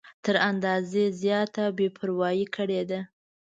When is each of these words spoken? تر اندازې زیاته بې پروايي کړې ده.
تر 0.25 0.35
اندازې 0.49 1.03
زیاته 1.21 1.63
بې 1.77 1.87
پروايي 1.97 2.45
کړې 2.55 2.81
ده. 2.89 2.99